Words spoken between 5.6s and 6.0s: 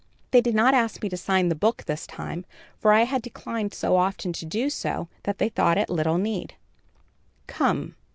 it